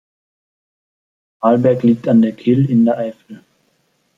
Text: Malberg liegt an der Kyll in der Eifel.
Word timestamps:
Malberg 1.43 1.83
liegt 1.83 2.07
an 2.07 2.23
der 2.23 2.31
Kyll 2.31 2.67
in 2.71 2.85
der 2.85 2.97
Eifel. 2.97 3.43